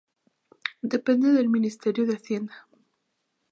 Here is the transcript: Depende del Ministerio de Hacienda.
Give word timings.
Depende 0.81 1.31
del 1.31 1.47
Ministerio 1.47 2.07
de 2.07 2.15
Hacienda. 2.15 2.67